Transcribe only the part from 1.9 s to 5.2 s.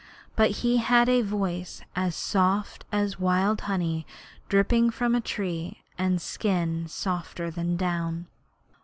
as soft as wild honey dripping from